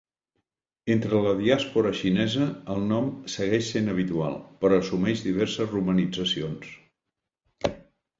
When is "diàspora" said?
1.41-1.91